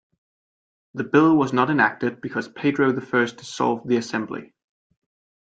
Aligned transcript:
The 0.95 1.03
bill 1.03 1.37
was 1.37 1.53
not 1.53 1.69
enacted 1.69 2.21
because 2.21 2.47
Pedro 2.47 2.91
the 2.91 3.01
First 3.01 3.37
dissolved 3.37 3.87
the 3.87 3.97
Assembly. 3.97 4.55